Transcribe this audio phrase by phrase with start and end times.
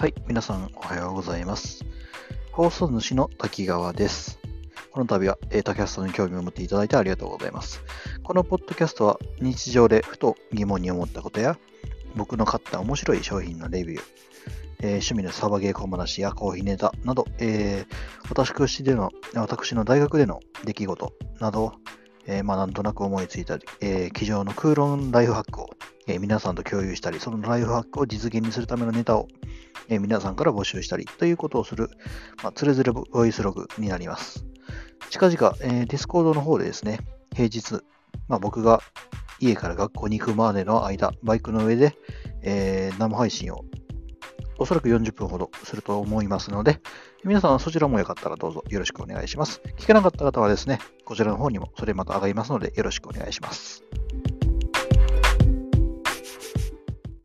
[0.00, 1.84] はい、皆さんおはようございます。
[2.52, 4.38] 放送主の滝川です。
[4.92, 7.82] この度は、えー、タキャストに興味を持っていただいてありがとうございます。
[8.22, 11.58] このポッドキャストは日常でふと疑問に思ったことや、
[12.14, 14.02] 僕の買った面白い商品のレビュー、
[14.78, 17.94] えー趣味のサバゲー小話やコーヒーネタなど、えー
[18.28, 21.72] 私での私の大学での出来事など、
[22.28, 25.70] えーまあ、なんとなく思いついた、えー、机上の空論ライフハックを、
[26.06, 29.26] えー皆さんと共有したり、そのライフハックを実現にするためのネタを、
[29.88, 31.90] え皆さんから募集したりということをする、
[32.42, 34.44] まあ、つれづれボイスログになります。
[35.10, 37.00] 近々、えー、ディスコードの方でですね、
[37.34, 37.82] 平日、
[38.28, 38.80] まあ、僕が
[39.40, 41.96] 家から学校に行くまでの間、バイクの上で、
[42.42, 43.64] えー生配信を
[44.58, 46.80] おそらく40分ほどすると思いますので、
[47.24, 49.62] 皆さんそちらもよかったらどうぞよろしくお願いします。
[49.76, 53.87] 聞けなかった方はですね、こちらの方にもそれまた上がりますのでよろしくお願いします。